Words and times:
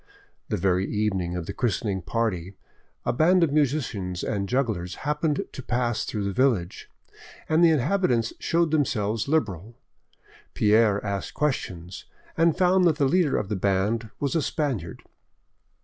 The 0.49 0.57
very 0.57 0.89
evening 0.89 1.35
of 1.35 1.45
the 1.45 1.53
christening 1.53 2.01
party, 2.01 2.55
a 3.05 3.13
band 3.13 3.43
of 3.43 3.53
musicians 3.53 4.23
and 4.23 4.49
jugglers 4.49 4.95
happened 5.05 5.45
to 5.51 5.61
pass 5.61 6.05
through 6.05 6.23
the 6.23 6.33
village, 6.33 6.89
and 7.47 7.63
the 7.63 7.69
inhabitants 7.69 8.33
showed 8.39 8.71
themselves 8.71 9.27
liberal. 9.27 9.75
Pierre 10.55 11.05
asked 11.05 11.35
questions, 11.35 12.05
and 12.35 12.57
found 12.57 12.83
that 12.85 12.95
the 12.95 13.05
leader 13.05 13.37
of 13.37 13.47
the 13.47 13.55
band 13.55 14.09
was 14.19 14.33
a 14.35 14.41
Spaniard. 14.41 15.03